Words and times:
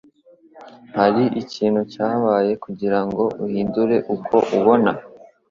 Hari 0.97 1.23
ikintu 1.41 1.81
cyabaye 1.93 2.51
kugirango 2.63 3.21
uhindure 3.45 3.97
uko 4.15 4.35
ubona? 4.57 4.91